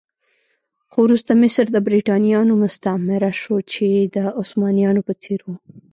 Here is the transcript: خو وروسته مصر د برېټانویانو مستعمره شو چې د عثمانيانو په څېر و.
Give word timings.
خو 0.91 0.97
وروسته 1.05 1.31
مصر 1.41 1.65
د 1.71 1.77
برېټانویانو 1.87 2.53
مستعمره 2.63 3.31
شو 3.41 3.55
چې 3.73 3.87
د 4.15 4.17
عثمانيانو 4.41 5.01
په 5.07 5.13
څېر 5.23 5.39
و. 5.45 5.49